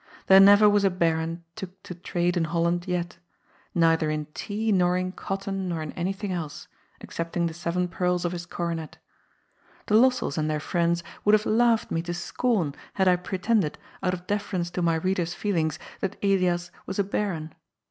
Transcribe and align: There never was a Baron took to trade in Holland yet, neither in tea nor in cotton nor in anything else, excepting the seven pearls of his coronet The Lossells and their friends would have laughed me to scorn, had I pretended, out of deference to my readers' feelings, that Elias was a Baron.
There 0.25 0.39
never 0.39 0.67
was 0.67 0.83
a 0.83 0.89
Baron 0.89 1.43
took 1.55 1.83
to 1.83 1.93
trade 1.93 2.35
in 2.35 2.45
Holland 2.45 2.87
yet, 2.87 3.19
neither 3.75 4.09
in 4.09 4.25
tea 4.33 4.71
nor 4.71 4.97
in 4.97 5.11
cotton 5.11 5.69
nor 5.69 5.83
in 5.83 5.91
anything 5.91 6.31
else, 6.31 6.67
excepting 7.01 7.45
the 7.45 7.53
seven 7.53 7.87
pearls 7.87 8.25
of 8.25 8.31
his 8.31 8.47
coronet 8.47 8.97
The 9.85 9.93
Lossells 9.93 10.39
and 10.39 10.49
their 10.49 10.59
friends 10.59 11.03
would 11.23 11.33
have 11.33 11.45
laughed 11.45 11.91
me 11.91 12.01
to 12.01 12.15
scorn, 12.15 12.73
had 12.95 13.07
I 13.07 13.15
pretended, 13.15 13.77
out 14.01 14.15
of 14.15 14.25
deference 14.25 14.71
to 14.71 14.81
my 14.81 14.95
readers' 14.95 15.35
feelings, 15.35 15.77
that 15.99 16.17
Elias 16.23 16.71
was 16.87 16.97
a 16.97 17.03
Baron. 17.03 17.53